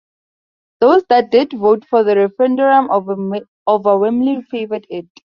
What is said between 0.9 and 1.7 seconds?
that did